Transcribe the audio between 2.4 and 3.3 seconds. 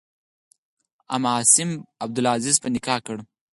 په نکاح کړه.